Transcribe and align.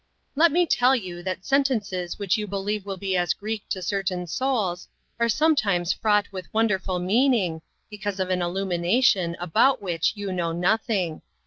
LET 0.35 0.51
me 0.51 0.65
tell 0.65 0.95
you 0.95 1.21
that 1.21 1.45
sentences 1.45 2.17
which 2.17 2.35
you 2.35 2.47
believe 2.47 2.87
will 2.87 2.97
be 2.97 3.15
as 3.15 3.35
Greek 3.35 3.69
to 3.69 3.83
cer 3.83 4.01
tain 4.01 4.25
souls, 4.25 4.87
are 5.19 5.29
sometimes 5.29 5.93
fraught 5.93 6.25
with 6.31 6.51
won 6.51 6.65
derful 6.65 6.97
meaning, 6.97 7.61
because 7.87 8.19
of 8.19 8.31
an 8.31 8.41
illumination 8.41 9.35
about 9.39 9.79
which 9.79 10.13
you 10.15 10.33
know 10.33 10.51
nothing. 10.53 11.21